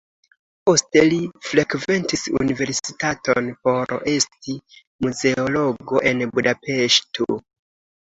[0.69, 1.19] Poste li
[1.49, 4.59] frekventis universitaton por esti
[5.05, 7.35] muzeologo en Budapeŝto.